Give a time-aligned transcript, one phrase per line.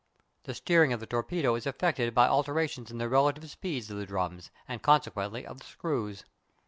[0.45, 4.07] The steering of the torpedo is effected by alterations in the relative speeds of the
[4.07, 6.25] drums, and consequently of the screws.